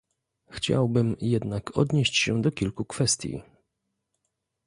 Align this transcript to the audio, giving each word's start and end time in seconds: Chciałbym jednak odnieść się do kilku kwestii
Chciałbym 0.49 1.15
jednak 1.21 1.77
odnieść 1.77 2.15
się 2.17 2.41
do 2.41 2.51
kilku 2.51 2.85
kwestii 2.85 3.41